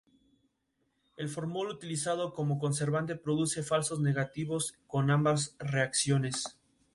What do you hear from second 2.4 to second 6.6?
conservante produce falsos negativos con ambas reacciones.